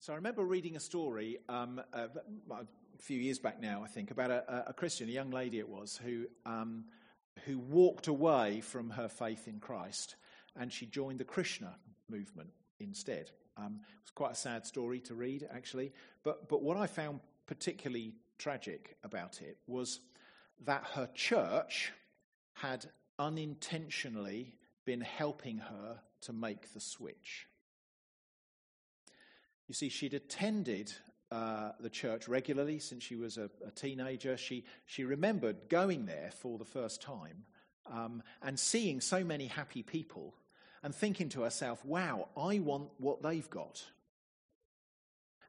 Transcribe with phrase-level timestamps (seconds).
[0.00, 2.08] So I remember reading a story um, a
[2.98, 5.98] few years back now, I think, about a, a Christian, a young lady it was,
[6.04, 6.84] who, um,
[7.44, 10.16] who walked away from her faith in Christ
[10.54, 11.74] and she joined the Krishna
[12.08, 13.30] movement instead.
[13.56, 15.92] Um, it was quite a sad story to read, actually.
[16.22, 20.00] But, but what I found particularly tragic about it was
[20.64, 21.92] that her church
[22.54, 22.86] had
[23.18, 24.54] unintentionally
[24.84, 27.46] been helping her to make the switch.
[29.68, 30.92] You see, she'd attended
[31.30, 34.36] uh, the church regularly since she was a, a, teenager.
[34.36, 37.44] She, she remembered going there for the first time
[37.90, 40.34] um, and seeing so many happy people
[40.82, 43.82] and thinking to herself, wow, I want what they've got.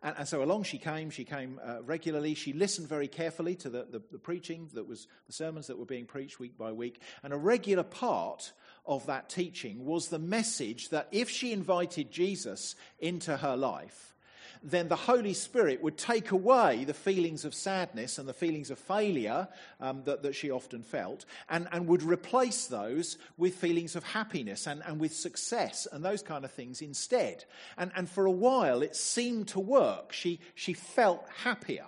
[0.02, 1.10] And, and so along she came.
[1.10, 2.34] She came uh, regularly.
[2.34, 5.86] She listened very carefully to the, the, the preaching that was the sermons that were
[5.86, 7.02] being preached week by week.
[7.24, 8.52] And a regular part
[8.88, 14.08] of that teaching was the message that if she invited Jesus into her life,
[14.64, 18.80] then the Holy Spirit would take away the feelings of sadness and the feelings of
[18.80, 19.48] failure
[19.80, 24.68] um, that, that she often felt and, and would replace those with feelings of happiness
[24.68, 27.46] and, and with success and those kind of things instead.
[27.78, 30.12] And, and for a while, it seemed to work.
[30.12, 31.86] She, she felt happier.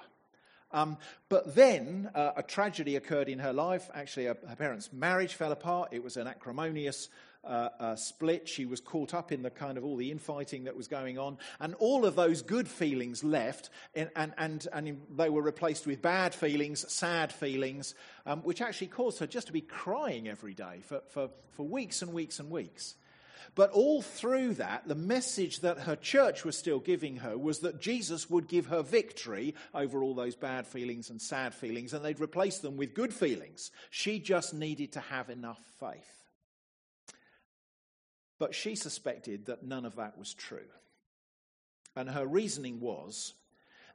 [0.72, 0.98] Um,
[1.30, 3.90] but then uh, a tragedy occurred in her life.
[3.94, 5.90] Actually, her, her, parents' marriage fell apart.
[5.92, 7.10] It was an acrimonious
[7.44, 8.48] uh, uh, split.
[8.48, 11.38] She was caught up in the kind of all the infighting that was going on.
[11.60, 16.02] And all of those good feelings left, and, and, and, and they were replaced with
[16.02, 20.82] bad feelings, sad feelings, um, which actually caused her just to be crying every day
[20.84, 22.96] for, for, for weeks and weeks and weeks.
[23.56, 27.82] But all through that, the message that her church was still giving her was that
[27.82, 32.20] Jesus would give her victory over all those bad feelings and sad feelings, and they'd
[32.20, 33.72] replace them with good feelings.
[33.90, 36.24] She just needed to have enough faith.
[38.40, 40.70] But she suspected that none of that was true.
[41.96, 43.34] And her reasoning was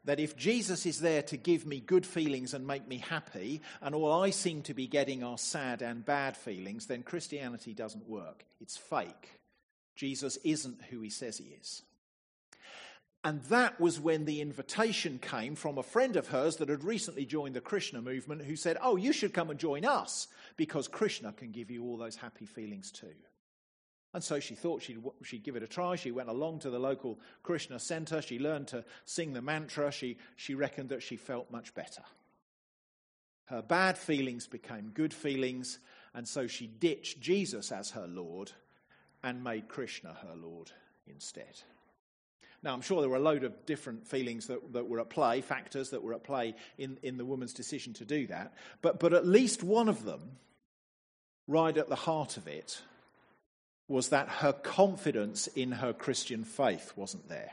[0.05, 3.95] that if Jesus is there to give me good feelings and make me happy, and
[3.95, 8.45] all I seem to be getting are sad and bad feelings, then Christianity doesn't work.
[8.61, 9.41] It's fake.
[9.95, 11.83] Jesus isn't who he says he is.
[13.23, 17.25] And that was when the invitation came from a friend of hers that had recently
[17.25, 20.29] joined the Krishna movement who said, Oh, you should come and join us
[20.59, 23.15] because Krishna can give you all those happy feelings too.
[24.13, 25.97] And so she thought she'd, she'd give it a try.
[25.97, 28.21] She went along to the local Krishna center.
[28.21, 29.91] She learned to sing the mantra.
[29.91, 32.03] She, she reckoned that she felt much better.
[33.47, 35.79] Her bad feelings became good feelings,
[36.15, 38.53] and so she ditched Jesus as her Lord
[39.25, 40.71] and made Krishna her Lord
[41.09, 41.63] instead.
[42.63, 45.41] Now, I'm sure there were a load of different feelings that, that were at play,
[45.41, 49.13] factors that were at play in, in the woman's decision to do that, but, but
[49.13, 50.21] at least one of them,
[51.49, 52.81] right at the heart of it,
[53.89, 57.51] was that her confidence in her Christian faith wasn't there.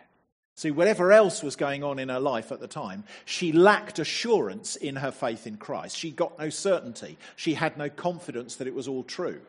[0.56, 4.76] See, whatever else was going on in her life at the time, she lacked assurance
[4.76, 5.98] in her faith in Christ.
[5.98, 7.18] She got no certainty.
[7.36, 9.42] She had no confidence that it was all true.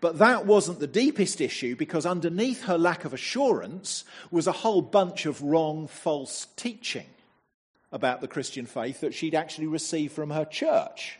[0.00, 4.82] But that wasn't the deepest issue because underneath her lack of assurance was a whole
[4.82, 7.06] bunch of wrong, false teaching
[7.90, 11.18] about the Christian faith that she'd actually received from her church.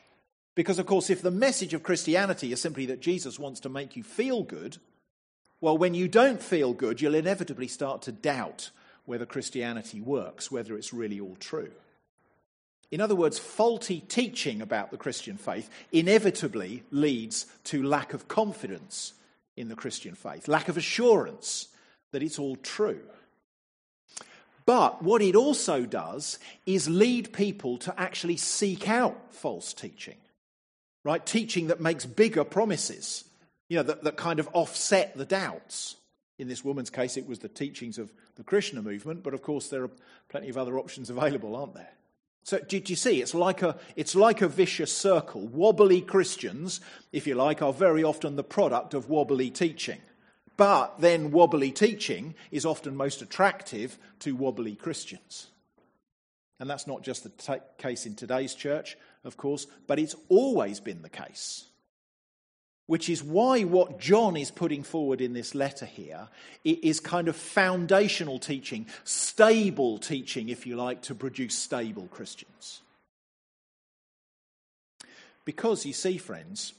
[0.55, 3.97] Because, of course, if the message of Christianity is simply that Jesus wants to make
[3.97, 4.79] you feel good,
[5.61, 8.71] well, when you don't feel good, you'll inevitably start to doubt
[9.05, 11.73] whether Christianity works, whether it's really all true.
[12.91, 19.15] In other words, faulty teaching about the Christian faith inevitably leads to lack of confidence
[19.57, 21.69] in the Christian faith, lack of assurance
[22.13, 23.01] that it's all true.
[24.67, 30.17] But what it also does is lead people to actually seek out false teaching
[31.05, 31.25] right?
[31.25, 33.25] Teaching that makes bigger promises,
[33.69, 35.97] you know, that, that kind of offset the doubts.
[36.39, 39.69] In this woman's case, it was the teachings of the Krishna movement, but of course,
[39.69, 39.91] there are
[40.29, 41.93] plenty of other options available, aren't there?
[42.45, 43.23] So, did you see?
[43.23, 45.47] It's like, a, it's like a vicious circle.
[45.47, 50.01] Wobbly Christians, if you like, are very often the product of wobbly teaching.
[50.59, 55.49] But then, wobbly teaching is often most attractive to wobbly Christians.
[56.61, 60.81] And that's not just the t- case in today's church, of course, but it's always
[60.81, 61.65] been the case.
[62.87, 66.29] Which is why what John is putting forward in this letter here
[66.65, 72.83] is kind of foundational teaching, stable teaching, if you like, to produce stable Christians.
[75.47, 76.75] Because, you see, friends,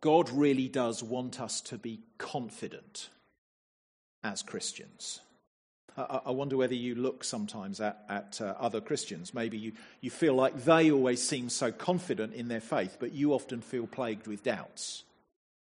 [0.00, 3.08] God really does want us to be confident
[4.24, 5.20] as Christians.
[5.96, 9.34] I wonder whether you look sometimes at, at uh, other Christians.
[9.34, 13.34] Maybe you, you feel like they always seem so confident in their faith, but you
[13.34, 15.04] often feel plagued with doubts.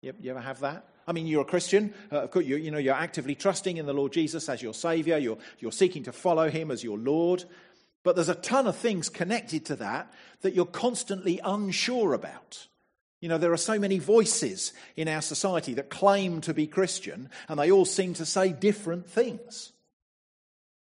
[0.07, 0.87] You, you ever have that?
[1.09, 1.93] I mean, you're a Christian.
[2.13, 4.73] Uh, of course, you, you know, you're actively trusting in the Lord Jesus as your
[4.73, 5.19] Savior.
[5.19, 7.45] You're, you're seeking to follow Him as your Lord.
[8.05, 10.13] But there's a ton of things connected to that
[10.43, 12.69] that you're constantly unsure about.
[13.21, 17.29] You know, there are so many voices in our society that claim to be Christian,
[17.49, 19.73] and they all seem to say different things.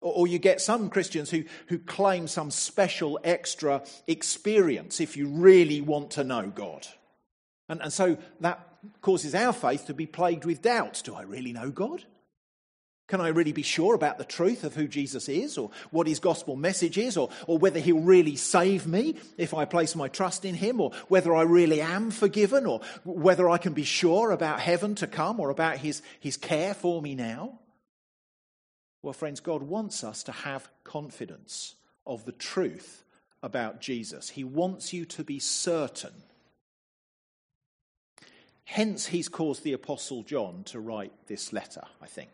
[0.01, 5.29] Or, or you get some Christians who, who claim some special extra experience if you
[5.29, 6.85] really want to know God.
[7.69, 8.67] And, and so that
[9.01, 11.01] causes our faith to be plagued with doubts.
[11.01, 12.03] Do I really know God?
[13.07, 16.19] Can I really be sure about the truth of who Jesus is or what his
[16.19, 20.45] gospel message is or, or whether he'll really save me if I place my trust
[20.45, 24.61] in him or whether I really am forgiven or whether I can be sure about
[24.61, 27.59] heaven to come or about his, his care for me now?
[29.01, 31.75] Well, friends, God wants us to have confidence
[32.07, 33.03] of the truth
[33.43, 34.29] about Jesus.
[34.29, 36.13] He wants you to be certain
[38.65, 42.29] Hence, he's caused the Apostle John to write this letter, I think.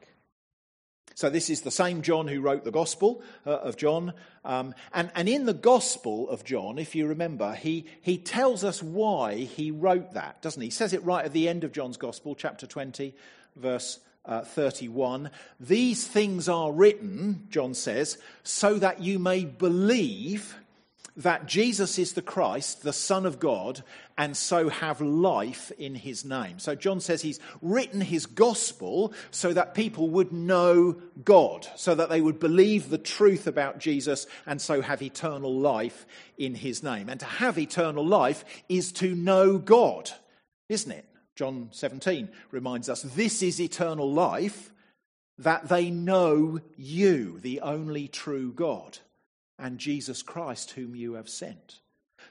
[1.15, 4.13] So, this is the same John who wrote the Gospel uh, of John.
[4.45, 8.81] Um, and, and in the Gospel of John, if you remember, he, he tells us
[8.81, 10.67] why he wrote that, doesn't he?
[10.67, 13.13] He says it right at the end of John's Gospel, chapter 20,
[13.57, 15.29] verse uh, 31.
[15.59, 20.55] These things are written, John says, so that you may believe
[21.19, 23.83] that Jesus is the Christ, the Son of God,
[24.17, 26.59] and so have life in his name.
[26.59, 32.09] So John says he's written his gospel so that people would know God, so that
[32.09, 36.05] they would believe the truth about Jesus and so have eternal life
[36.37, 37.09] in his name.
[37.09, 40.09] And to have eternal life is to know God,
[40.69, 41.05] isn't it?
[41.35, 44.71] John 17 reminds us this is eternal life,
[45.37, 48.99] that they know you, the only true God
[49.59, 51.79] and Jesus Christ, whom you have sent.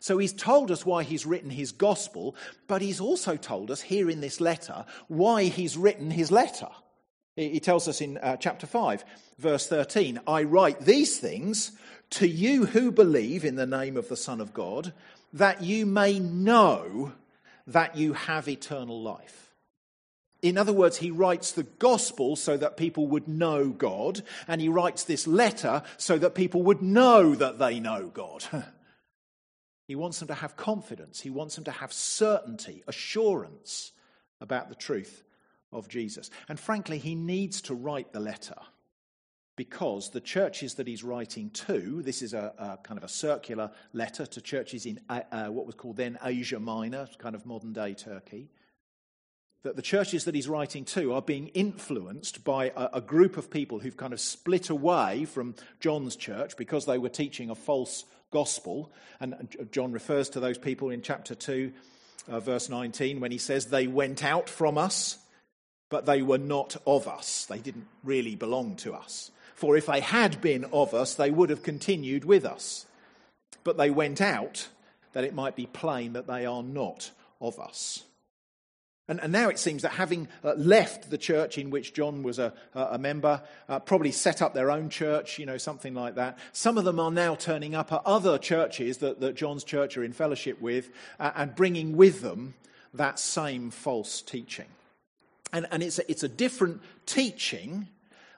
[0.00, 2.36] So he's told us why he's written his gospel,
[2.66, 6.68] but he's also told us here in this letter why he's written his letter.
[7.36, 9.04] He tells us in uh, chapter 5,
[9.38, 11.72] verse 13 I write these things
[12.10, 14.92] to you who believe in the name of the Son of God,
[15.32, 17.12] that you may know
[17.66, 19.47] that you have eternal life.
[20.40, 24.68] In other words, he writes the gospel so that people would know God, and he
[24.68, 28.44] writes this letter so that people would know that they know God.
[29.88, 33.92] he wants them to have confidence, he wants them to have certainty, assurance
[34.40, 35.24] about the truth
[35.72, 36.30] of Jesus.
[36.48, 38.54] And frankly, he needs to write the letter
[39.56, 43.72] because the churches that he's writing to, this is a, a kind of a circular
[43.92, 47.72] letter to churches in uh, uh what was called then Asia Minor, kind of modern
[47.72, 48.50] day Turkey
[49.68, 53.50] that the churches that he's writing to are being influenced by a, a, group of
[53.50, 58.06] people who've kind of split away from John's church because they were teaching a false
[58.30, 58.90] gospel.
[59.20, 61.70] And John refers to those people in chapter 2,
[62.28, 65.18] uh, verse 19, when he says, They went out from us,
[65.90, 67.44] but they were not of us.
[67.44, 69.30] They didn't really belong to us.
[69.54, 72.86] For if they had been of us, they would have continued with us.
[73.64, 74.68] But they went out
[75.12, 78.04] that it might be plain that they are not of us.
[79.08, 82.38] And, and, now it seems that having uh, left the church in which John was
[82.38, 86.38] a, a member, uh, probably set up their own church, you know, something like that,
[86.52, 90.04] some of them are now turning up at other churches that, that John's church are
[90.04, 92.54] in fellowship with uh, and bringing with them
[92.92, 94.66] that same false teaching.
[95.54, 97.88] And, and it's, a, it's a different teaching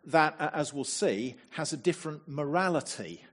[0.05, 3.25] that, as we'll see, has a different morality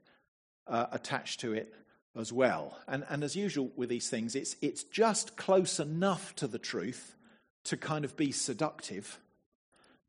[0.66, 1.72] uh, attached to it
[2.16, 2.78] as well.
[2.88, 7.14] And, and as usual with these things, it's, it's just close enough to the truth
[7.68, 9.20] to kind of be seductive,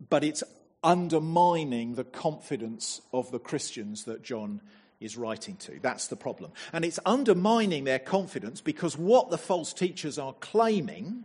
[0.08, 0.42] but it's
[0.82, 4.60] undermining the confidence of the Christians that John
[5.00, 5.78] is writing to.
[5.80, 6.52] That's the problem.
[6.72, 11.24] And it's undermining their confidence because what the false teachers are claiming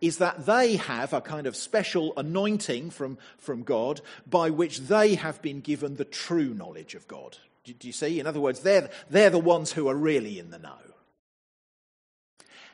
[0.00, 5.14] is that they have a kind of special anointing from, from God by which they
[5.14, 7.38] have been given the true knowledge of God.
[7.64, 8.20] Do, do you see?
[8.20, 10.74] In other words, they're, they're the ones who are really in the know.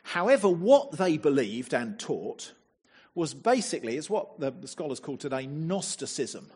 [0.02, 2.52] However, what they believed and taught
[3.14, 6.50] was basically, it's what the, the scholars call today Gnosticism.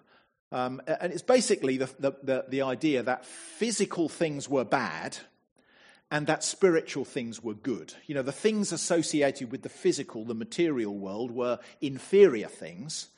[0.52, 5.18] Um, and it's basically the, the, the, idea that physical things were bad
[6.10, 7.92] and that spiritual things were good.
[8.06, 13.08] You know, the things associated with the physical, the material world, were inferior things,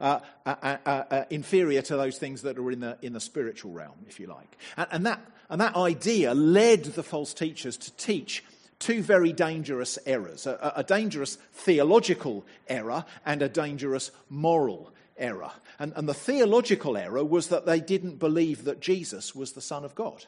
[0.00, 3.20] uh, uh, uh, uh, uh inferior to those things that are in the, in the
[3.20, 4.56] spiritual realm, if you like.
[4.76, 8.42] And, and, that, and that idea led the false teachers to teach
[8.82, 15.52] two very dangerous errors a, a, dangerous theological error and a dangerous moral error.
[15.78, 19.84] And, and the theological error was that they didn't believe that Jesus was the Son
[19.84, 20.26] of God.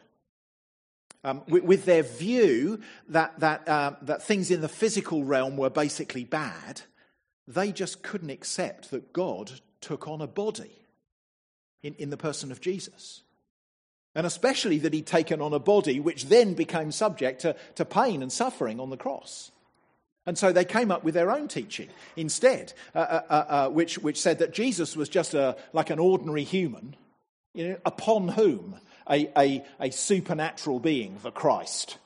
[1.25, 5.71] Um, with, with, their view that, that, uh, that things in the physical realm were
[5.71, 6.83] basically bad,
[7.49, 10.85] they just couldn't accept that God took on a body
[11.83, 13.23] in, in the person of Jesus.
[14.15, 18.23] And especially that he'd taken on a body which then became subject to, to pain
[18.23, 19.51] and suffering on the cross.
[20.27, 23.99] And so they came up with their own teaching instead, uh, uh, uh, uh, which,
[23.99, 26.97] which said that Jesus was just a, like an ordinary human,
[27.53, 28.77] you know, upon whom
[29.11, 31.99] a, a, a supernatural being, the Christ,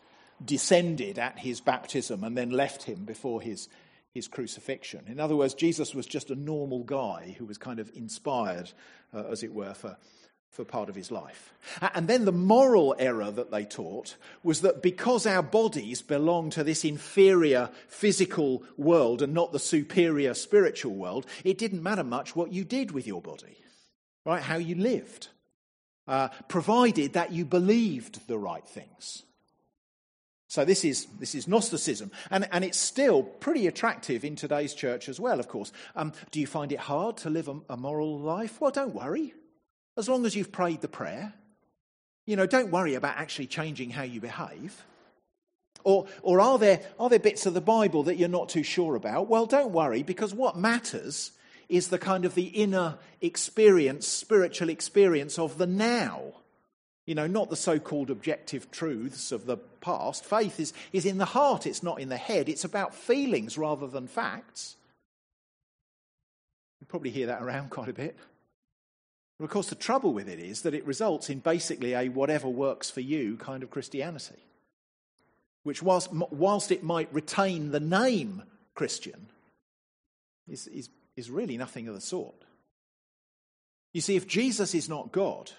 [0.45, 3.69] descended at his baptism and then left him before his,
[4.13, 5.05] his crucifixion.
[5.07, 8.73] In other words, Jesus was just a normal guy who was kind of inspired,
[9.15, 9.97] uh, as it were, for,
[10.51, 11.55] for part of his life.
[11.95, 16.65] And then the moral error that they taught was that because our bodies belong to
[16.65, 22.53] this inferior physical world and not the superior spiritual world, it didn't matter much what
[22.53, 23.57] you did with your body,
[24.25, 24.43] right?
[24.43, 25.29] How you lived,
[26.09, 29.23] uh, provided that you believed the right things.
[30.49, 32.11] So this is, this is Gnosticism.
[32.31, 35.73] And, and it's still pretty attractive in today's church as well, of course.
[35.95, 38.59] Um, do you find it hard to live a, a moral life?
[38.61, 39.35] Well, don't worry
[39.99, 41.35] as long as you've prayed the prayer.
[42.25, 44.85] You know, don't worry about actually changing how you behave.
[45.85, 48.95] Or, or are, there, are there bits of the Bible that you're not too sure
[48.95, 49.29] about?
[49.29, 51.33] Well, don't worry, because what matters
[51.69, 56.23] is the kind of the inner experience, spiritual experience of the now.
[57.07, 60.25] You know, not the so called objective truths of the past.
[60.25, 62.49] Faith is, is in the heart, it's not in the head.
[62.49, 64.77] It's about feelings rather than facts.
[66.81, 68.17] You probably hear that around quite a bit.
[69.39, 72.49] But of course, the trouble with it is that it results in basically a whatever
[72.49, 74.43] works for you kind of Christianity,
[75.63, 78.43] which, whilst, whilst it might retain the name
[78.75, 79.29] Christian,
[80.49, 82.35] is, is, is really nothing of the sort.
[83.93, 85.53] You see, if Jesus is not God,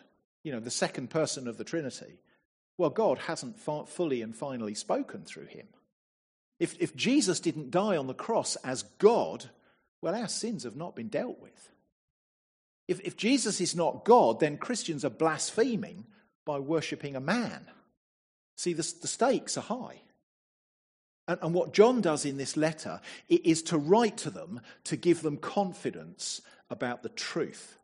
[0.43, 2.19] you know, the second person of the Trinity,
[2.77, 5.67] well, God hasn't fully and finally spoken through him.
[6.59, 9.49] If, if Jesus didn't die on the cross as God,
[10.01, 11.69] well, our sins have not been dealt with.
[12.89, 16.05] If, if Jesus is not God, then Christians are blaspheming
[16.43, 17.67] by worshipping a man.
[18.57, 20.01] See, the, the stakes are high.
[21.27, 25.21] And, and what John does in this letter is to write to them to give
[25.21, 26.41] them confidence
[26.71, 27.77] about the truth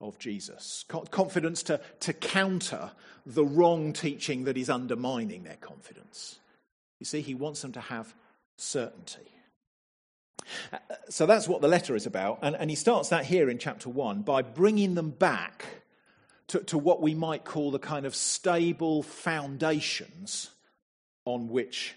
[0.00, 2.92] of Jesus, confidence to, to counter
[3.26, 6.38] the wrong teaching that is undermining their confidence.
[7.00, 8.14] You see, he wants them to have
[8.56, 9.28] certainty.
[11.08, 12.38] So that's what the letter is about.
[12.42, 15.64] And, and he starts that here in chapter 1 by bringing them back
[16.48, 20.50] to, to what we might call the kind of stable foundations
[21.24, 21.94] on which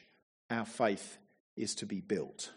[0.49, 1.17] our faith
[1.55, 2.51] is to be built.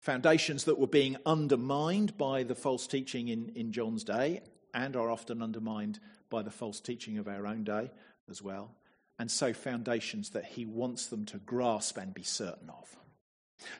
[0.00, 4.42] Foundations that were being undermined by the false teaching in, in John's day
[4.74, 7.90] and are often undermined by the false teaching of our own day
[8.28, 8.74] as well.
[9.18, 12.96] And so, foundations that he wants them to grasp and be certain of.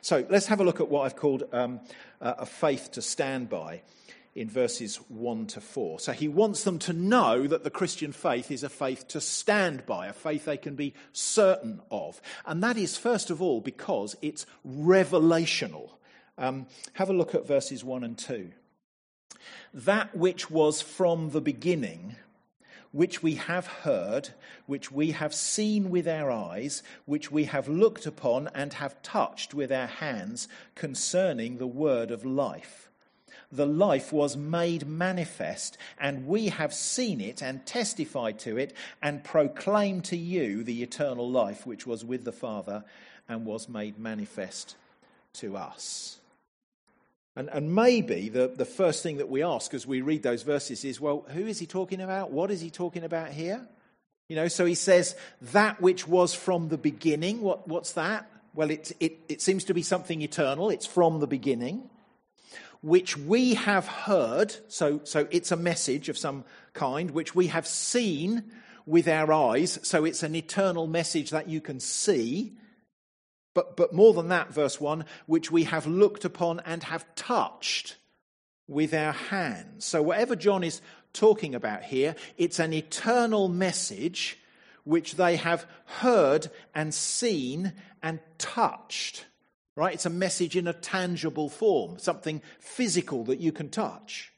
[0.01, 1.79] So let's have a look at what I've called um,
[2.21, 3.81] a faith to stand by
[4.35, 5.99] in verses 1 to 4.
[5.99, 9.85] So he wants them to know that the Christian faith is a faith to stand
[9.85, 12.19] by, a faith they can be certain of.
[12.45, 15.91] And that is, first of all, because it's revelational.
[16.37, 18.51] Um, have a look at verses 1 and 2.
[19.73, 22.15] That which was from the beginning
[22.93, 24.29] which we have heard,
[24.67, 29.53] which we have seen with our eyes, which we have looked upon and have touched
[29.53, 32.89] with our hands concerning the word of life.
[33.51, 39.23] The life was made manifest, and we have seen it and testified to it and
[39.23, 42.83] proclaimed to you the eternal life which was with the Father
[43.27, 44.75] and was made manifest
[45.33, 46.19] to us.
[47.35, 50.85] And, and maybe the, the first thing that we ask as we read those verses
[50.85, 52.31] is, well, who is he talking about?
[52.31, 53.67] What is he talking about here?
[54.29, 57.41] You know, so he says, that which was from the beginning.
[57.41, 58.29] What, what's that?
[58.53, 60.69] Well, it, it, it seems to be something eternal.
[60.69, 61.89] It's from the beginning.
[62.81, 67.65] Which we have heard, so, so it's a message of some kind, which we have
[67.65, 68.51] seen
[68.85, 69.79] with our eyes.
[69.81, 72.53] So it's an eternal message that you can see.
[73.53, 77.97] But, but more than that, verse 1, which we have looked upon and have touched
[78.67, 79.85] with our hands.
[79.85, 80.81] So, whatever John is
[81.13, 84.39] talking about here, it's an eternal message
[84.83, 89.25] which they have heard and seen and touched.
[89.75, 89.93] Right?
[89.93, 94.31] It's a message in a tangible form, something physical that you can touch.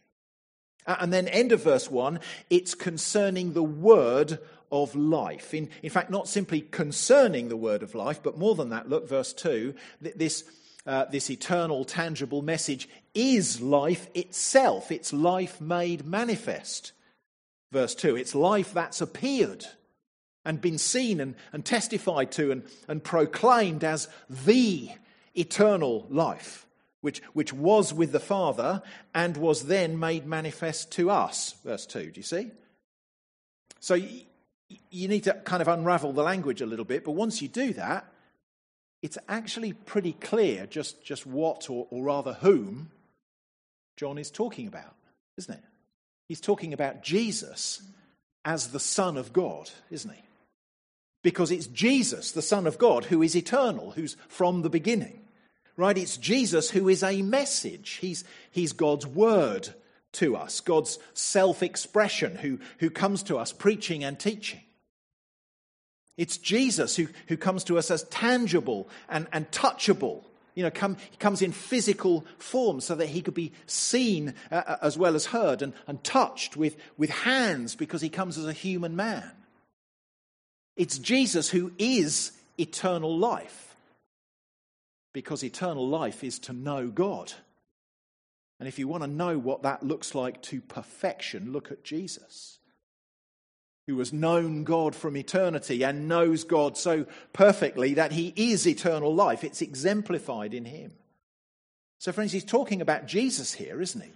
[0.88, 2.20] And then, end of verse 1,
[2.50, 4.40] it's concerning the word
[4.72, 5.54] of life.
[5.54, 9.08] In, in fact, not simply concerning the word of life, but more than that, look,
[9.08, 10.44] verse 2, this,
[10.86, 14.92] uh, this eternal, tangible message is life itself.
[14.92, 16.92] It's life made manifest.
[17.72, 19.66] Verse 2, it's life that's appeared
[20.46, 24.90] and been seen and, and testified to and, and proclaimed as the
[25.34, 26.66] eternal life
[27.06, 28.82] which, which was with the Father
[29.14, 31.54] and was then made manifest to us.
[31.64, 32.50] Verse 2, do you see?
[33.80, 33.96] So
[34.90, 37.74] you, need to kind of unravel the language a little bit, but once you do
[37.74, 38.06] that,
[39.02, 42.90] it's actually pretty clear just, just what, or, or rather whom,
[43.98, 44.96] John is talking about,
[45.38, 45.64] isn't it?
[46.28, 47.82] He's talking about Jesus
[48.44, 50.22] as the Son of God, isn't he?
[51.24, 55.22] Because it's Jesus, the Son of God, who is eternal, who's from the beginning.
[55.78, 55.98] Right?
[55.98, 57.98] It's Jesus who is a message.
[58.02, 59.70] He's, he's God's word
[60.16, 64.62] to us, God's self expression, who, who comes to us preaching and teaching.
[66.18, 70.24] It's Jesus who, who comes to us as tangible and, and touchable.
[70.54, 74.64] You know, come, he comes in physical form so that he could be seen uh,
[74.66, 78.46] uh, as well as heard and, and touched with, with hands because he comes as
[78.46, 79.30] a human man.
[80.78, 83.76] It's Jesus who is eternal life
[85.12, 87.34] because eternal life is to know God.
[88.60, 92.60] And if you want to know what that looks like to perfection, look at Jesus
[93.88, 99.14] who has known God from eternity and knows God so perfectly that he is eternal
[99.14, 99.44] life.
[99.44, 100.94] It's exemplified in him.
[102.00, 104.12] So, friends, he's talking about Jesus here, isn't he?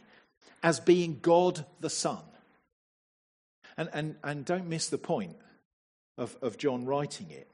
[0.63, 2.21] As being God the Son.
[3.77, 5.37] And, and, and don't miss the point
[6.17, 7.49] of, of John writing it,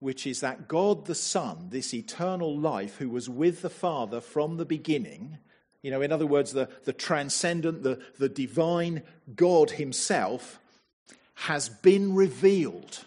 [0.00, 4.56] which is that God the Son, this eternal life who was with the Father from
[4.56, 5.38] the beginning,
[5.82, 9.02] you know, in other words, the, the transcendent, the, the divine
[9.34, 10.58] God himself,
[11.34, 13.04] has been revealed.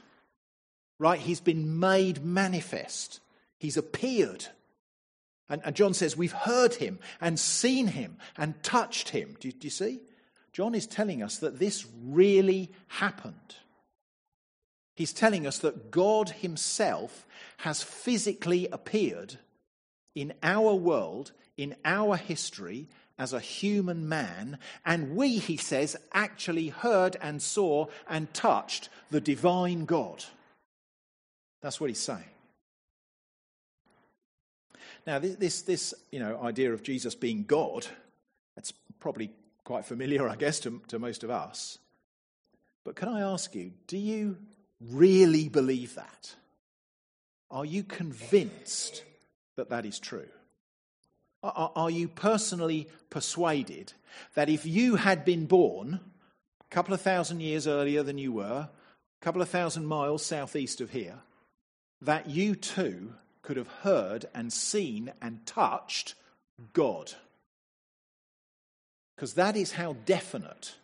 [0.99, 1.19] Right?
[1.19, 3.19] He's been made manifest.
[3.59, 4.47] He's appeared.
[5.49, 9.37] And, and John says, We've heard him and seen him and touched him.
[9.39, 9.99] Do, do you see?
[10.53, 13.55] John is telling us that this really happened.
[14.95, 17.25] He's telling us that God Himself
[17.57, 19.39] has physically appeared
[20.13, 26.69] in our world, in our history, as a human man, and we, he says, actually
[26.69, 30.23] heard and saw and touched the divine God.
[31.61, 32.23] That's what he's saying.
[35.05, 37.85] Now, this, this, this you know, idea of Jesus being God,
[38.55, 39.31] that's probably
[39.63, 41.77] quite familiar, I guess, to, to most of us.
[42.83, 44.37] But can I ask you, do you
[44.91, 46.35] really believe that?
[47.51, 49.03] Are you convinced
[49.55, 50.27] that that is true?
[51.43, 53.93] Are you personally persuaded
[54.33, 55.99] that if you had been born
[56.61, 60.79] a couple of thousand years earlier than you were, a couple of thousand miles southeast
[60.79, 61.19] of here,
[62.01, 66.15] that you too could have heard and seen and touched
[66.71, 67.13] God?
[69.15, 70.75] Because that is how definite,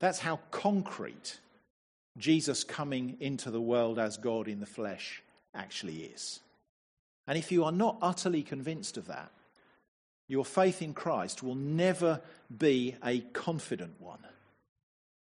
[0.00, 1.38] that's how concrete
[2.18, 5.22] Jesus coming into the world as God in the flesh
[5.54, 6.40] actually is.
[7.26, 9.30] And if you are not utterly convinced of that,
[10.28, 12.20] your faith in Christ will never
[12.56, 14.18] be a confident one.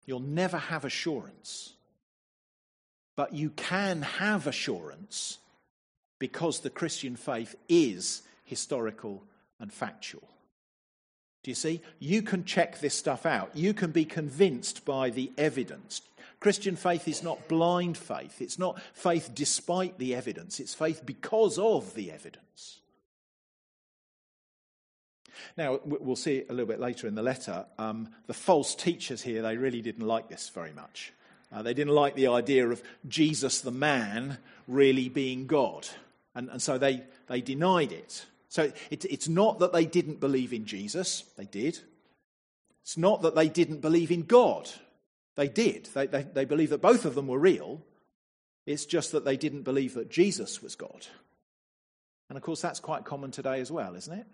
[0.07, 1.75] You'll never have assurance.
[3.17, 5.39] But you can have assurance
[6.19, 9.23] because the Christian faith is historical
[9.61, 10.29] and factual.
[11.43, 11.83] Do you see?
[11.99, 13.51] You can check this stuff out.
[13.55, 16.01] You can be convinced by the evidence.
[16.41, 18.41] Christian faith is not blind faith.
[18.41, 20.59] It's not faith despite the evidence.
[20.61, 22.81] It's faith because of the evidence.
[25.57, 29.43] Now, we'll see a little bit later in the letter, um, the false teachers here,
[29.43, 31.13] they really didn't like this very much.
[31.53, 35.87] Uh, they didn't like the idea of Jesus the man really being God.
[36.35, 38.27] And, and so they, they denied it.
[38.49, 41.79] So it, it's not that they didn't believe in Jesus, they did.
[42.83, 44.69] It's not that they didn't believe in God,
[45.37, 45.87] they did.
[45.95, 47.81] They, they, they believed that both of them were real.
[48.67, 51.07] It's just that they didn't believe that Jesus was God.
[52.29, 54.27] And of course, that's quite common today as well, isn't it?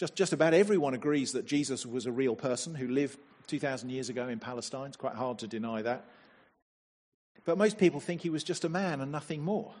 [0.00, 4.08] Just, just about everyone agrees that Jesus was a real person who lived 2,000 years
[4.08, 4.86] ago in Palestine.
[4.86, 6.06] It's quite hard to deny that.
[7.44, 9.74] But most people think he was just a man and nothing more.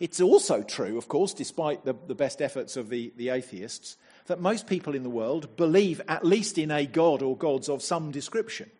[0.00, 4.40] It's also true, of course, despite the, the best efforts of the, the atheists, that
[4.40, 8.10] most people in the world believe at least in a God or gods of some
[8.10, 8.70] description.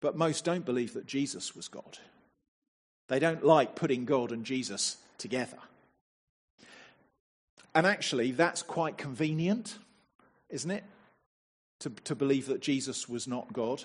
[0.00, 1.98] But most don't believe that Jesus was God.
[3.08, 5.58] They don't like putting God and Jesus together.
[7.74, 9.78] And actually, that's quite convenient,
[10.50, 10.84] isn't it?
[11.80, 13.82] To, to believe that Jesus was not God.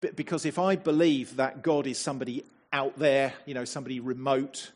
[0.00, 4.72] But Because if I believe that God is somebody out there, you know, somebody remote,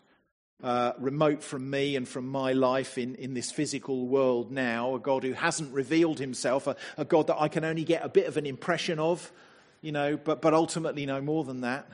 [0.62, 5.00] uh, remote from me and from my life in, in this physical world now, a
[5.00, 8.26] God who hasn't revealed himself, a, a God that I can only get a bit
[8.26, 9.32] of an impression of,
[9.80, 11.88] you know, but, but ultimately no more than that,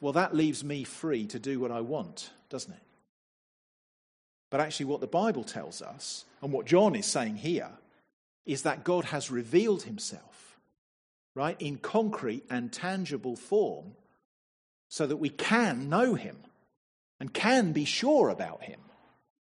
[0.00, 2.80] well, that leaves me free to do what I want, doesn't it?
[4.50, 7.70] But actually, what the Bible tells us, and what John is saying here,
[8.46, 10.58] is that God has revealed himself,
[11.34, 13.92] right, in concrete and tangible form
[14.88, 16.36] so that we can know him
[17.20, 18.80] and can be sure about him.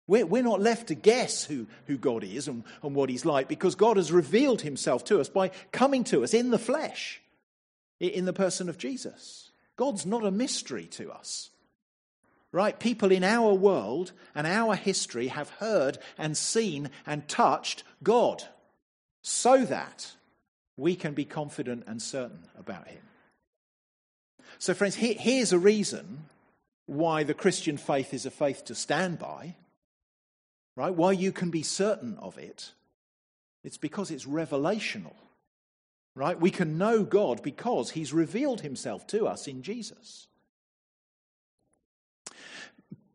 [0.07, 3.47] We're, we're not left to guess who, who God is and, and what he's like
[3.47, 7.21] because God has revealed himself to us by coming to us in the flesh,
[7.99, 9.51] in the person of Jesus.
[9.77, 11.49] God's not a mystery to us.
[12.51, 12.77] Right?
[12.77, 18.43] People in our world and our history have heard and seen and touched God
[19.21, 20.11] so that
[20.75, 23.03] we can be confident and certain about Him.
[24.59, 26.25] So, friends, here's a reason
[26.85, 29.55] why the Christian faith is a faith to stand by,
[30.75, 30.93] right?
[30.93, 32.71] Why you can be certain of it.
[33.63, 35.13] It's because it's revelational,
[36.15, 36.39] right?
[36.39, 40.27] We can know God because He's revealed Himself to us in Jesus.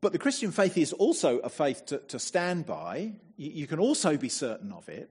[0.00, 3.12] But the Christian faith is also a faith to, to stand by.
[3.36, 5.10] You, you can also be certain of it,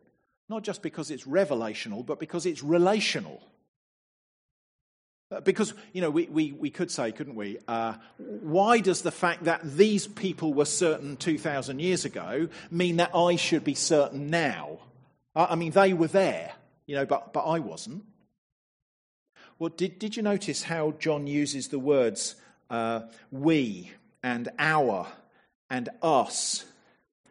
[0.49, 3.41] not just because it's revelational, but because it's relational.
[5.31, 9.11] Uh, because, you know, we, we, we could say, couldn't we, uh, why does the
[9.11, 14.29] fact that these people were certain 2,000 years ago mean that I should be certain
[14.29, 14.77] now?
[15.35, 16.53] I mean, they were there,
[16.85, 18.05] you know, but, but I wasn't.
[19.57, 22.35] Well, did, did you notice how John uses the words
[22.69, 23.91] uh, we
[24.25, 25.07] and our
[25.69, 26.65] and us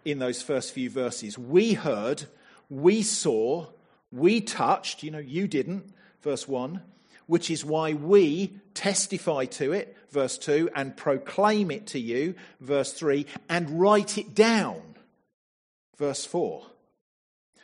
[0.04, 1.36] in those first few verses?
[1.36, 2.24] We heard,
[2.70, 3.66] we saw,
[4.12, 6.80] we touched, you know, you didn't, verse 1
[7.26, 12.92] which is why we testify to it, verse 2, and proclaim it to you, verse
[12.92, 14.82] 3, and write it down,
[15.96, 16.66] verse 4.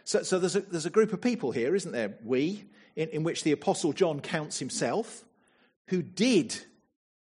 [0.05, 2.14] So, so there's, a, there's a group of people here, isn't there?
[2.25, 2.64] We,
[2.97, 5.25] in, in which the Apostle John counts himself,
[5.88, 6.57] who did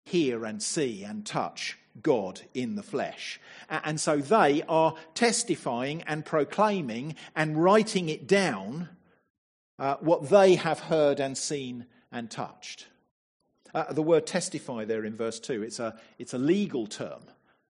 [0.06, 3.40] hear and see and touch God in the flesh.
[3.70, 8.90] And so they are testifying and proclaiming and writing it down
[9.78, 12.88] uh, what they have heard and seen and touched.
[13.74, 17.22] Uh, the word testify there in verse 2, it's a, it's a legal term.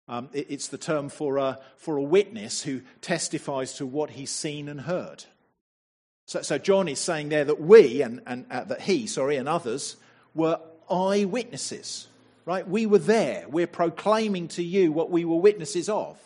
[0.08, 4.32] Um, it, it's the term for a, for a witness who testifies to what he's
[4.32, 5.26] seen and heard.
[6.26, 9.48] So, so John is saying there that we, and, and uh, that he, sorry, and
[9.48, 9.98] others
[10.34, 10.60] were
[10.90, 12.08] eyewitnesses,
[12.46, 12.68] right?
[12.68, 13.46] We were there.
[13.50, 16.18] We're proclaiming to you what we were witnesses of.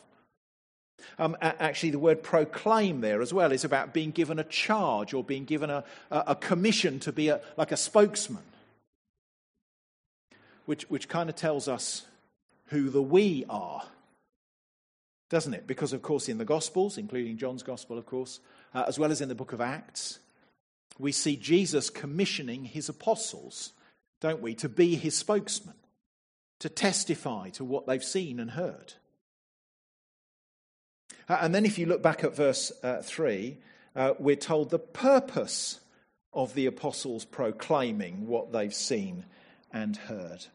[1.19, 5.23] Um, actually, the word proclaim there as well is about being given a charge or
[5.23, 8.43] being given a, a commission to be a, like a spokesman,
[10.65, 12.05] which, which kind of tells us
[12.67, 13.83] who the we are,
[15.29, 15.67] doesn't it?
[15.67, 18.39] Because, of course, in the Gospels, including John's Gospel, of course,
[18.73, 20.19] uh, as well as in the book of Acts,
[20.99, 23.73] we see Jesus commissioning his apostles,
[24.19, 25.75] don't we, to be his spokesman,
[26.59, 28.93] to testify to what they've seen and heard.
[31.29, 33.57] And then if you look back at verse uh, 3,
[33.95, 35.79] uh, we're told the purpose
[36.33, 39.25] of the apostles proclaiming what they've seen
[39.73, 40.45] and heard.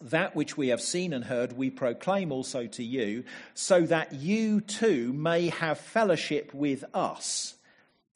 [0.00, 4.60] That which we have seen and heard, we proclaim also to you, so that you
[4.60, 7.54] too may have fellowship with us.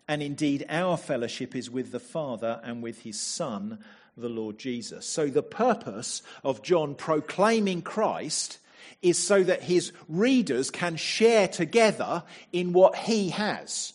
[0.09, 3.79] And indeed, our fellowship is with the Father and with his Son,
[4.16, 5.07] the Lord Jesus.
[5.07, 8.59] So, the purpose of John proclaiming Christ
[9.02, 13.92] is so that his readers can share together in what he has.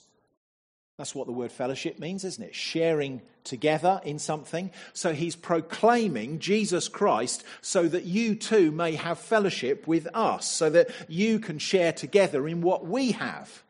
[0.97, 2.53] That's what the word fellowship means, isn't it?
[2.53, 4.69] Sharing together in something.
[4.93, 10.69] So he's proclaiming Jesus Christ so that you too may have fellowship with us, so
[10.69, 13.63] that you can share together in what we have.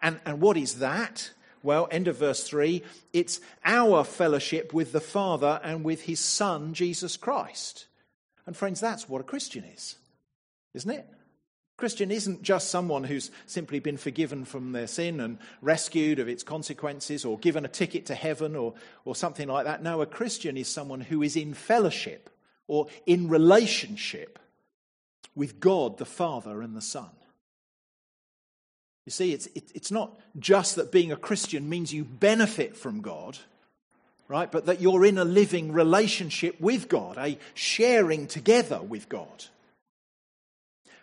[0.00, 1.30] And, and what is that?
[1.62, 6.74] Well, end of verse 3 it's our fellowship with the Father and with his Son,
[6.74, 7.86] Jesus Christ.
[8.46, 9.96] And friends, that's what a Christian is
[10.74, 11.06] isn't it?
[11.76, 16.42] Christian isn't just someone who's simply been forgiven from their sin and rescued of its
[16.42, 18.74] consequences or given a ticket to heaven or,
[19.06, 19.82] or something like that.
[19.82, 22.28] No, a Christian is someone who is in fellowship
[22.66, 24.38] or in relationship
[25.34, 27.08] with God the Father and the Son.
[29.10, 33.00] You see, it's, it, it's not just that being a Christian means you benefit from
[33.00, 33.36] God,
[34.28, 34.52] right?
[34.52, 39.46] But that you're in a living relationship with God, a sharing together with God.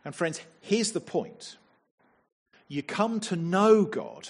[0.06, 1.58] And friends, here's the point
[2.70, 4.30] you come to know God,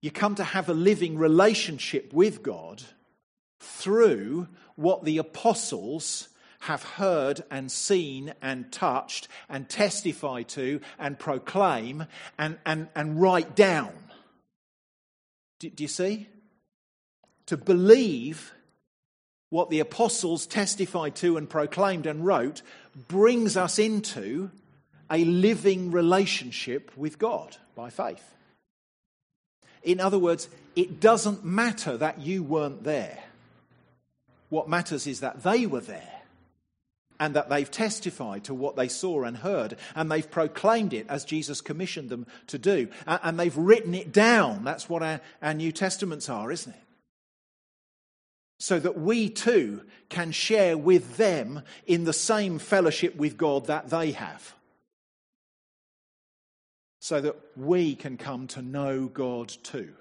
[0.00, 2.84] you come to have a living relationship with God
[3.58, 6.28] through what the apostles
[6.64, 12.06] have heard and seen and touched and testify to and proclaim
[12.38, 13.92] and, and, and write down.
[15.58, 16.26] Do, do you see?
[17.46, 18.54] To believe
[19.50, 22.62] what the apostles testified to and proclaimed and wrote
[23.08, 24.50] brings us into
[25.10, 28.24] a living relationship with God by faith.
[29.82, 33.18] In other words, it doesn't matter that you weren't there.
[34.48, 36.13] What matters is that they were there
[37.20, 41.24] and that they've testified to what they saw and heard, and they've proclaimed it as
[41.24, 44.64] Jesus commissioned them to do, and they've written it down.
[44.64, 46.80] That's what our, our New Testaments are, isn't it?
[48.58, 53.90] So that we too can share with them in the same fellowship with God that
[53.90, 54.54] they have.
[57.00, 59.92] So that we can come to know God too,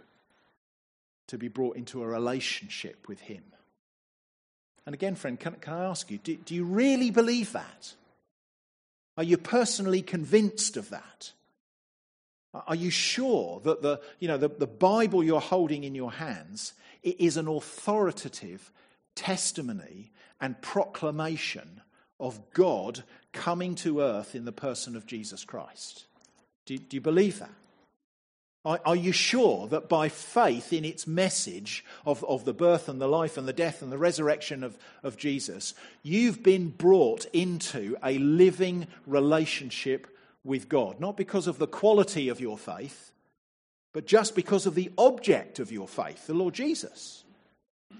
[1.28, 3.44] to be brought into a relationship with Him.
[4.86, 7.94] And again, friend, can, can I ask you, do, do you really believe that?
[9.18, 11.32] Are you personally convinced of that?
[12.54, 16.74] Are you sure that the, you know, the, the Bible you're holding in your hands
[17.02, 18.72] is an authoritative
[19.16, 21.82] testimony and proclamation
[22.20, 26.06] of God coming to earth in the person of Jesus Christ?
[26.66, 27.50] Do, do you believe that?
[28.66, 33.08] Are, you sure that by faith in its message of, of the birth and the
[33.08, 38.18] life and the death and the resurrection of, of Jesus, you've been brought into a
[38.20, 40.08] living relationship
[40.46, 41.02] with God?
[41.02, 43.12] Not because of the quality of your faith,
[43.94, 47.26] but just because of the object of your faith, the Lord Jesus.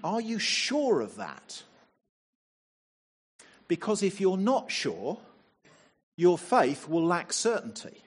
[0.02, 1.62] Are you sure of that?
[3.68, 5.18] Because if you're not sure,
[6.16, 8.02] your faith will lack certainty.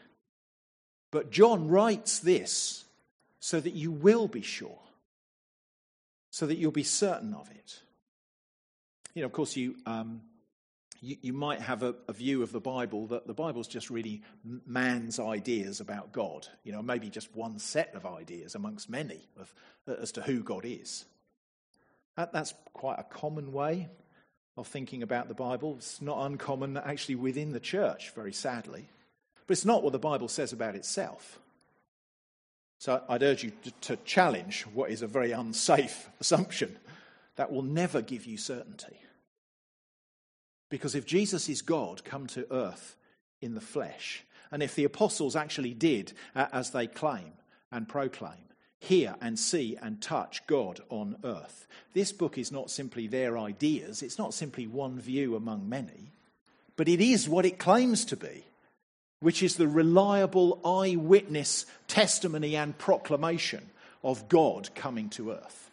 [1.11, 2.85] But John writes this
[3.39, 4.79] so that you will be sure,
[6.31, 7.79] so that you'll be certain of it.
[9.13, 10.21] You know, of course, you, um,
[11.01, 14.21] you, you, might have a, a, view of the Bible that the Bible's just really
[14.43, 16.47] man's ideas about God.
[16.63, 19.53] You know, maybe just one set of ideas amongst many of,
[19.87, 21.05] as to who God is.
[22.15, 23.89] That, that's quite a common way
[24.57, 25.75] of thinking about the Bible.
[25.77, 28.89] It's not uncommon actually within the church, very sadly.
[29.47, 31.39] But it's not what the Bible says about itself.
[32.79, 36.77] So I'd urge you to challenge what is a very unsafe assumption.
[37.37, 38.99] That will never give you certainty.
[40.69, 42.97] Because if Jesus is God come to earth
[43.41, 47.31] in the flesh, and if the apostles actually did, as they claim
[47.71, 48.33] and proclaim,
[48.79, 54.01] hear and see and touch God on earth, this book is not simply their ideas,
[54.01, 56.11] it's not simply one view among many,
[56.75, 58.43] but it is what it claims to be
[59.19, 63.69] which is the reliable eyewitness testimony and proclamation
[64.03, 65.71] of God coming to earth.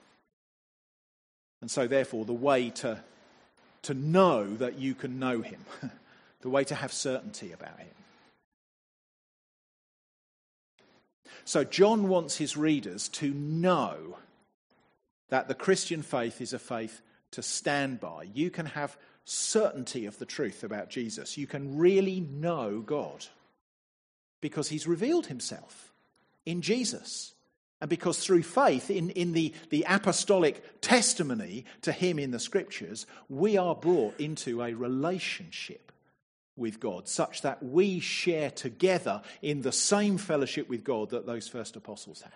[1.60, 3.02] And so, therefore, the way to,
[3.82, 5.60] to know that you can know Him,
[6.40, 7.88] the way to have certainty about Him.
[11.44, 14.16] So, John wants his readers to know
[15.28, 17.02] that the Christian faith is a faith
[17.32, 18.26] to stand by.
[18.32, 21.38] You can have certainty of the truth about Jesus.
[21.38, 23.26] You can really know God
[24.40, 25.92] because he's revealed himself
[26.44, 27.34] in Jesus.
[27.80, 33.06] And because through faith in, in the, the apostolic testimony to him in the scriptures,
[33.28, 35.92] we are brought into a relationship
[36.56, 41.48] with God, such that we share together in the same fellowship with God that those
[41.48, 42.32] first apostles had.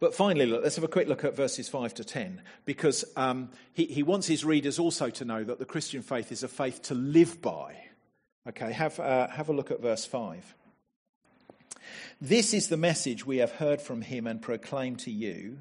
[0.00, 3.50] But finally, look, let's have a quick look at verses 5 to 10, because um,
[3.72, 6.82] he, he wants his readers also to know that the Christian faith is a faith
[6.82, 7.76] to live by.
[8.48, 10.54] Okay, have, uh, have a look at verse 5.
[12.20, 15.58] This is the message we have heard from him and proclaim to you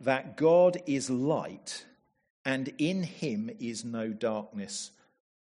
[0.00, 1.84] that God is light
[2.44, 4.90] and in him is no darkness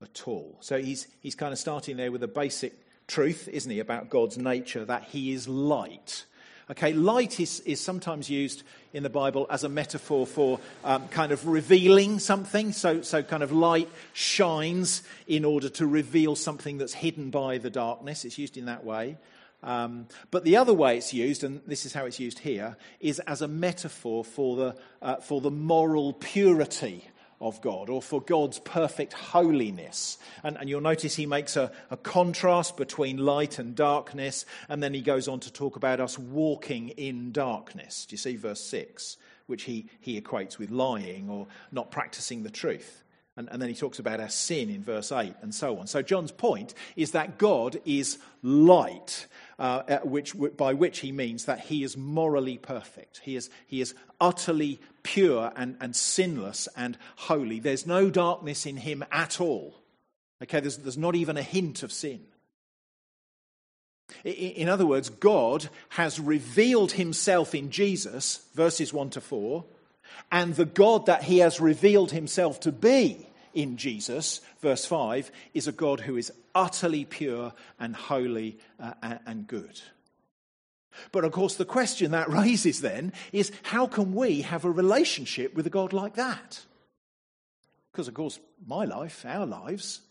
[0.02, 0.56] at all.
[0.60, 2.74] So he's, he's kind of starting there with a basic
[3.06, 6.26] truth, isn't he, about God's nature, that he is light.
[6.68, 11.30] Okay, light is, is sometimes used in the Bible as a metaphor for um, kind
[11.30, 12.72] of revealing something.
[12.72, 17.70] So, so, kind of light shines in order to reveal something that's hidden by the
[17.70, 18.24] darkness.
[18.24, 19.16] It's used in that way.
[19.62, 23.20] Um, but the other way it's used, and this is how it's used here, is
[23.20, 27.04] as a metaphor for the, uh, for the moral purity
[27.40, 30.18] of God or for God's perfect holiness.
[30.42, 34.94] And, and you'll notice he makes a, a, contrast between light and darkness, and then
[34.94, 38.06] he goes on to talk about us walking in darkness.
[38.06, 42.50] Do you see verse 6, which he, he equates with lying or not practicing the
[42.50, 43.02] truth?
[43.36, 45.86] And, and then he talks about our sin in verse 8 and so on.
[45.86, 49.26] So John's point is that God is light
[49.58, 53.20] uh, which, by which he means that he is morally perfect.
[53.22, 57.60] He is, he is utterly pure and, and sinless and holy.
[57.60, 59.76] There's no darkness in him at all.
[60.42, 62.20] Okay, there's, there's not even a hint of sin.
[64.24, 69.64] In other words, God has revealed himself in Jesus, verses 1 to 4,
[70.32, 75.68] and the God that he has revealed himself to be in Jesus, verse 5, is
[75.68, 79.80] a God who is utterly pure and holy uh, and good.
[81.12, 85.54] But of course, the question that raises then is how can we have a relationship
[85.54, 86.64] with a God like that?
[87.92, 90.02] Because, of course, my life, our lives,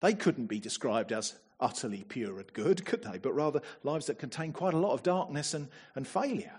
[0.00, 3.18] they couldn't be described as utterly pure and good, could they?
[3.18, 6.54] But rather lives that contain quite a lot of darkness and, and failure.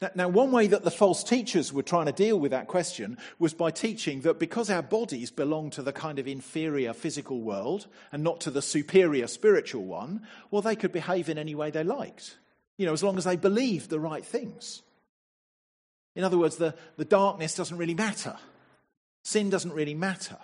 [0.00, 3.18] Now, now, one way that the false teachers were trying to deal with that question
[3.38, 7.86] was by teaching that because our bodies belong to the kind of inferior physical world
[8.12, 11.84] and not to the superior spiritual one, well, they could behave in any way they
[11.84, 12.36] liked,
[12.76, 14.82] you know, as long as they believed the right things.
[16.14, 18.36] In other words, the, the darkness doesn't really matter,
[19.22, 20.38] sin doesn't really matter.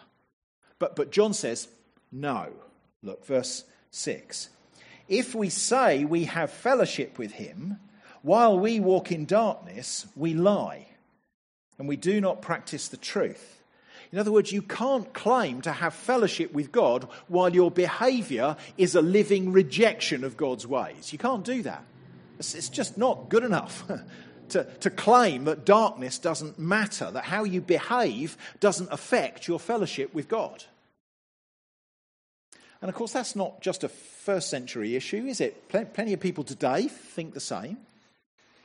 [0.79, 1.69] But, but John says,
[2.11, 2.53] no.
[3.03, 4.49] Look, verse 6.
[5.09, 7.79] If we say we have fellowship with him,
[8.23, 10.87] while we walk in darkness, we lie
[11.79, 13.63] and we do not practice the truth.
[14.13, 18.95] In other words, you can't claim to have fellowship with God while your behavior is
[18.95, 21.13] a living rejection of God's ways.
[21.13, 21.85] You can't do that.
[22.39, 23.85] It's just not good enough
[24.51, 30.13] to, to claim that darkness doesn't matter, that how you behave doesn't affect your fellowship
[30.13, 30.65] with God.
[32.83, 35.69] And of course, that's not just a first century issue, is it?
[35.69, 37.79] Plenty of people today think the same.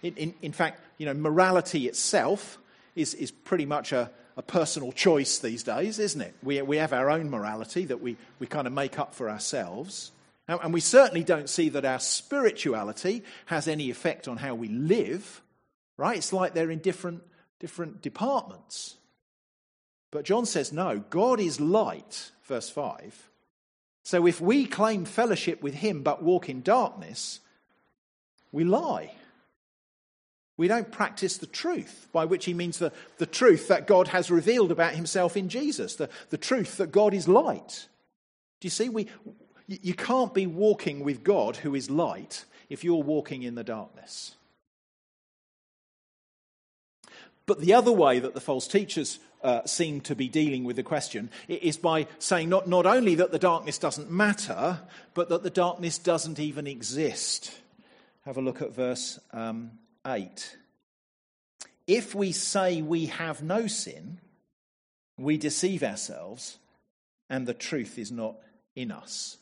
[0.03, 2.57] In, in, in fact, you know, morality itself
[2.95, 6.35] is, is pretty much a, a personal choice these days, isn't it?
[6.43, 10.11] We, we have our own morality that we, we kind of make up for ourselves.
[10.47, 15.41] And we certainly don't see that our spirituality has any effect on how we live,
[15.97, 16.17] right?
[16.17, 17.21] It's like they're in different,
[17.59, 18.95] different departments.
[20.09, 23.29] But John says, no, God is light, verse 5.
[24.03, 27.41] So if we claim fellowship with him but walk in darkness,
[28.53, 29.11] we lie.
[30.57, 34.31] We don't practice the truth, by which he means the, the truth that God has
[34.31, 37.87] revealed about himself in Jesus, the, the truth that God is light.
[38.59, 38.89] Do you see?
[38.89, 39.07] We,
[39.67, 44.35] you can't be walking with God who is light if you're walking in the darkness.
[47.45, 50.83] But the other way that the false teachers uh, seem to be dealing with the
[50.83, 54.79] question is by saying not, not only that the darkness doesn't matter,
[55.13, 57.55] but that the darkness doesn't even exist.
[58.25, 59.71] Have a look at verse um,
[60.07, 60.57] 8.
[61.85, 64.19] If we say we have no sin,
[65.17, 66.57] we deceive ourselves,
[67.29, 68.35] and the truth is not
[68.75, 69.37] in us.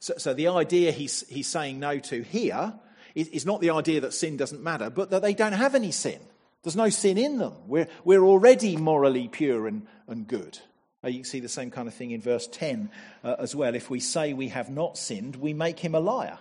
[0.00, 2.74] So, so the idea he's, he's saying no to here
[3.14, 5.92] is, is not the idea that sin doesn't matter, but that they don't have any
[5.92, 6.20] sin.
[6.62, 7.54] There's no sin in them.
[7.66, 10.58] We're, we're already morally pure and, and good.
[11.02, 12.90] Uh, you can see the same kind of thing in verse 10
[13.22, 13.74] uh, as well.
[13.74, 16.38] If we say we have not sinned, we make him a liar.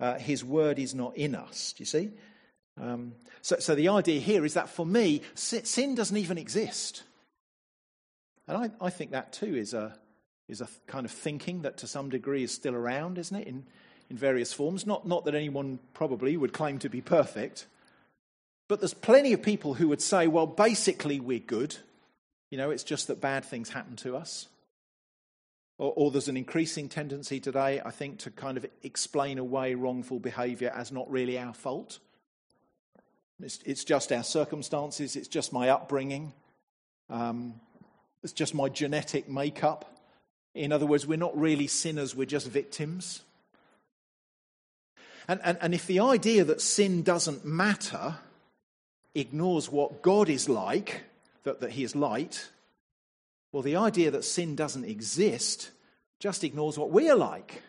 [0.00, 1.72] Uh, his word is not in us.
[1.76, 2.10] Do you see?
[2.80, 7.02] Um, so, so the idea here is that for me, sin doesn't even exist.
[8.48, 9.96] And I, I think that too is a,
[10.48, 13.64] is a kind of thinking that to some degree is still around, isn't it, in,
[14.10, 14.86] in various forms.
[14.86, 17.66] Not, not that anyone probably would claim to be perfect,
[18.68, 21.76] but there's plenty of people who would say, well, basically we're good.
[22.50, 24.48] You know, it's just that bad things happen to us.
[25.76, 30.20] Or, or, there's an increasing tendency today, I think, to kind of explain away wrongful
[30.20, 31.98] behavior as not really our fault.
[33.40, 36.32] It's, it's just our circumstances, it's just my upbringing,
[37.10, 37.54] um,
[38.22, 39.90] it's just my genetic makeup.
[40.54, 43.22] In other words, we're not really sinners, we're just victims.
[45.26, 48.16] And, and, and if the idea that sin doesn't matter
[49.14, 51.02] ignores what God is like,
[51.42, 52.48] that, that He is light,
[53.52, 55.70] well, the idea that sin doesn't exist
[56.20, 57.62] just ignores what we are like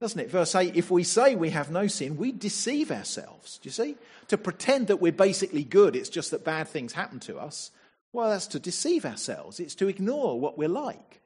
[0.00, 0.30] doesn't it?
[0.30, 3.58] Verse 8 if we say we have no sin, we deceive ourselves.
[3.58, 3.96] Do you see?
[4.28, 7.70] To pretend that we're basically good, it's just that bad things happen to us,
[8.12, 9.58] well, that's to deceive ourselves.
[9.58, 11.20] It's to ignore what we're like.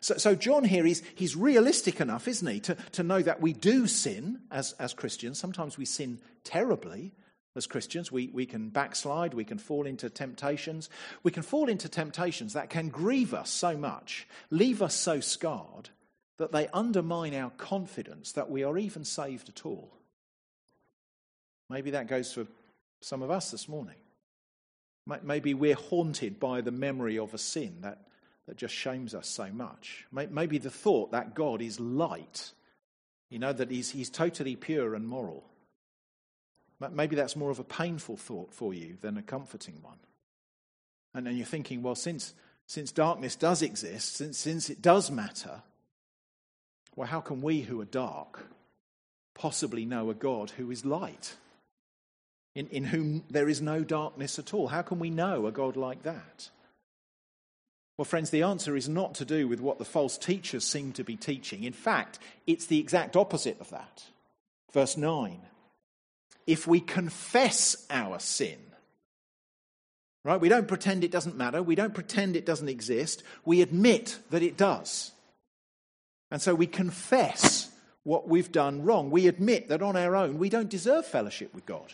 [0.00, 3.52] So, so John here, he's, he's realistic enough, isn't he, to, to know that we
[3.52, 5.38] do sin as, as Christians.
[5.38, 7.12] Sometimes we sin terribly
[7.56, 8.12] as Christians.
[8.12, 10.88] We, we can backslide, we can fall into temptations.
[11.22, 15.90] We can fall into temptations that can grieve us so much, leave us so scarred,
[16.38, 19.90] that they undermine our confidence that we are even saved at all.
[21.68, 22.46] Maybe that goes for
[23.00, 23.96] some of us this morning.
[25.22, 28.06] Maybe we're haunted by the memory of a sin that,
[28.46, 30.04] that just shames us so much.
[30.10, 32.52] Maybe the thought that God is light,
[33.30, 35.44] you know, that he's, he's totally pure and moral.
[36.92, 39.98] Maybe that's more of a painful thought for you than a comforting one.
[41.14, 42.34] And then you're thinking, well, since,
[42.66, 45.62] since darkness does exist, since, since it does matter,
[46.96, 48.46] well, how can we who are dark
[49.34, 51.36] possibly know a God who is light?
[52.56, 54.68] in, in whom there is no darkness at all.
[54.68, 56.48] How can we know a God like that?
[57.98, 61.04] Well, friends, the answer is not to do with what the false teachers seem to
[61.04, 61.64] be teaching.
[61.64, 64.04] In fact, it's the exact opposite of that.
[64.72, 65.38] Verse 9
[66.46, 68.58] If we confess our sin,
[70.24, 74.18] right, we don't pretend it doesn't matter, we don't pretend it doesn't exist, we admit
[74.30, 75.12] that it does.
[76.30, 77.70] And so we confess
[78.02, 79.10] what we've done wrong.
[79.10, 81.92] We admit that on our own we don't deserve fellowship with God.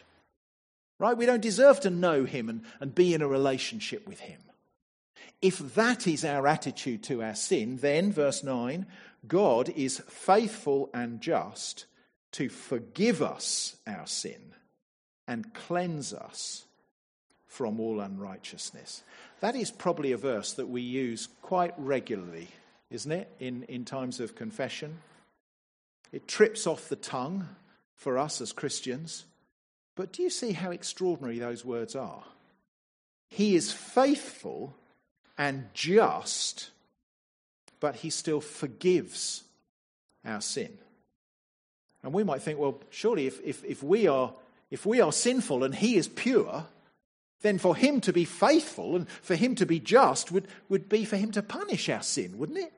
[0.99, 1.17] Right?
[1.17, 4.41] We don't deserve to know Him and, and be in a relationship with Him.
[5.41, 8.87] If that is our attitude to our sin, then, verse 9,
[9.27, 11.87] God is faithful and just
[12.33, 14.55] to forgive us our sin
[15.27, 16.65] and cleanse us
[17.47, 19.03] from all unrighteousness.
[19.41, 22.49] That is probably a verse that we use quite regularly,
[22.93, 24.99] isn't it, in, in times of confession?
[26.13, 27.49] It trips off the tongue
[27.97, 29.25] for us as Christians.
[29.95, 32.23] But do you see how extraordinary those words are?
[33.29, 34.75] He is faithful
[35.39, 36.71] and just,
[37.81, 39.45] but he still forgives
[40.25, 40.77] our sin.
[42.03, 44.33] And we might think, well, surely if, if, if, we, are,
[44.71, 46.67] if we are sinful and he is pure,
[47.41, 51.05] then for him to be faithful and for him to be just would, would be
[51.05, 52.73] for him to punish our sin, wouldn't it?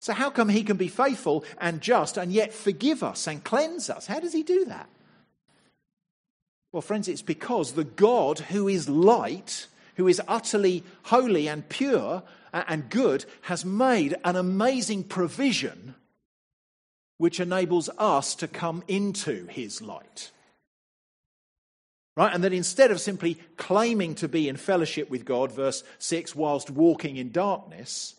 [0.00, 3.90] So, how come he can be faithful and just and yet forgive us and cleanse
[3.90, 4.06] us?
[4.06, 4.88] How does he do that?
[6.70, 9.66] Well, friends, it's because the God who is light
[9.98, 12.22] who is utterly holy and pure
[12.52, 15.94] and good, has made an amazing provision
[17.18, 20.30] which enables us to come into his light.
[22.16, 22.32] Right?
[22.32, 26.70] And that instead of simply claiming to be in fellowship with God, verse 6, whilst
[26.70, 28.14] walking in darkness,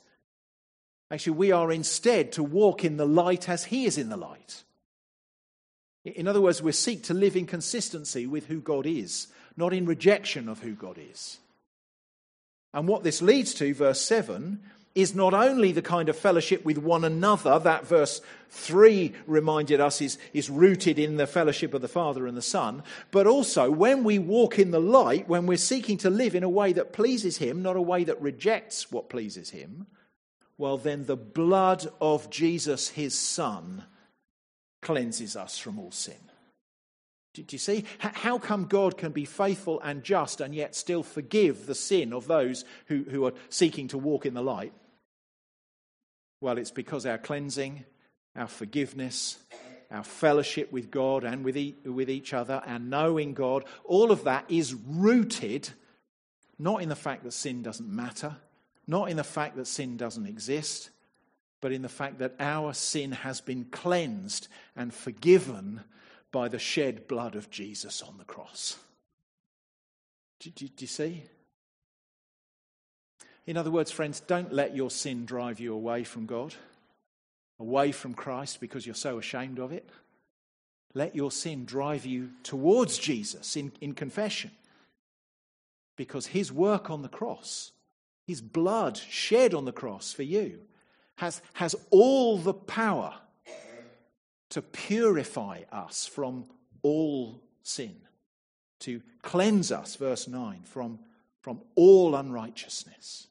[1.11, 4.63] actually we are instead to walk in the light as he is in the light.
[6.05, 9.85] In other words, we seek to live in consistency with who God is, not in
[9.85, 11.39] rejection of who God is.
[12.73, 14.59] And what this leads to, verse 7,
[14.95, 20.01] is not only the kind of fellowship with one another that verse 3 reminded us
[20.01, 24.03] is, is rooted in the fellowship of the Father and the Son, but also when
[24.03, 27.37] we walk in the light, when we're seeking to live in a way that pleases
[27.37, 29.85] Him, not a way that rejects what pleases Him,
[30.59, 33.85] well, then the blood of Jesus, His Son,
[34.81, 36.13] cleanses us from all sin.
[37.33, 37.85] Do you see?
[37.99, 42.27] How come God can be faithful and just and yet still forgive the sin of
[42.27, 44.73] those who, who are seeking to walk in the light?
[46.41, 47.85] Well, it's because our cleansing,
[48.35, 49.37] our forgiveness,
[49.89, 54.25] our fellowship with God and with, e- with each other, and knowing God, all of
[54.25, 55.69] that is rooted
[56.57, 58.35] not in the fact that sin doesn't matter,
[58.89, 60.89] not in the fact that sin doesn't exist,
[61.61, 65.81] but in the fact that our sin has been cleansed and forgiven
[66.31, 68.77] by the shed blood of Jesus on the cross.
[70.39, 71.23] Do, do, do, you see?
[73.45, 76.55] In other words, friends, don't let your sin drive you away from God,
[77.59, 79.87] away from Christ because you're so ashamed of it.
[80.95, 84.49] Let your sin drive you towards Jesus in, in confession
[85.95, 87.71] because his work on the cross,
[88.29, 90.59] his blood shed on the cross for you,
[91.15, 93.15] has, has all the power
[94.49, 96.45] to purify us from
[96.83, 97.95] all sin,
[98.81, 100.99] to cleanse us, verse 9, from,
[101.41, 103.25] from all unrighteousness.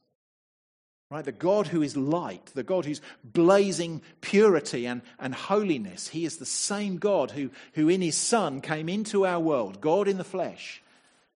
[1.12, 1.24] Right?
[1.24, 6.38] The God who is light, the God who's blazing purity and, and holiness, he is
[6.38, 10.24] the same God who, who in his Son came into our world, God in the
[10.24, 10.82] flesh,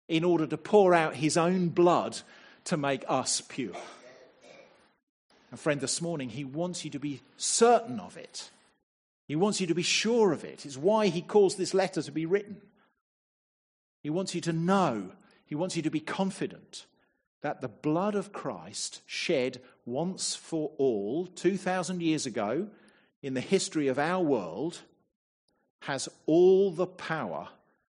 [0.08, 2.18] in order to pour out his own blood
[2.66, 3.76] to make us pure.
[5.50, 8.50] And friend, this morning, he wants you to be certain of it
[9.32, 10.66] he wants you to be sure of it.
[10.66, 12.58] It's why he calls this letter to be written.
[14.04, 15.12] He wants you to know,
[15.46, 16.86] he wants you to be confident
[17.42, 22.68] that the blood of Christ shed once for all, 2,000 years ago,
[23.24, 24.80] in the history of our world,
[25.84, 27.48] has all the power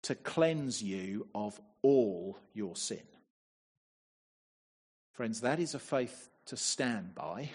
[0.02, 3.00] to cleanse you of all your sin.
[5.12, 7.50] Friends, that is a faith to stand by.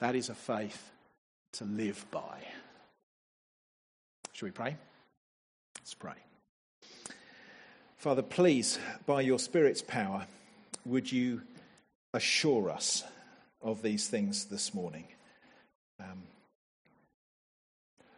[0.00, 0.90] That is a faith
[1.52, 2.38] to live by.
[4.32, 4.76] Shall we pray?
[5.78, 6.14] Let's pray.
[7.96, 10.26] Father, please, by your Spirit's power,
[10.84, 11.42] would you
[12.14, 13.02] assure us
[13.62, 15.04] of these things this morning?
[15.98, 16.22] Um,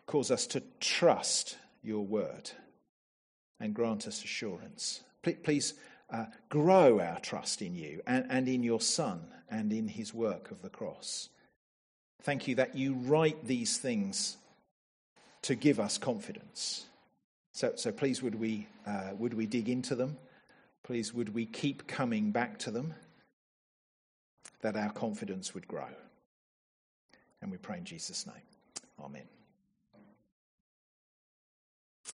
[0.07, 2.51] cause us to trust your word
[3.59, 5.03] and grant us assurance.
[5.43, 5.75] Please
[6.13, 10.51] uh, grow our trust in you and, and in your Son and in his work
[10.51, 11.29] of the cross.
[12.23, 14.37] Thank you that you write these things
[15.43, 16.85] to give us confidence.
[17.53, 20.17] So, so please, would we, uh, would we dig into them?
[20.85, 22.95] Please, would we keep coming back to them
[24.61, 25.89] that our confidence would grow?
[27.41, 28.37] And we pray in Jesus' name.
[29.05, 29.42] Amen.